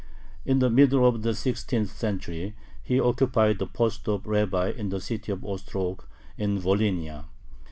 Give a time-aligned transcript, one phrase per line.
[0.45, 4.99] In the middle of the sixteenth century he occupied the post of rabbi in the
[4.99, 6.05] city of Ostrog,
[6.39, 7.25] in Volhynia.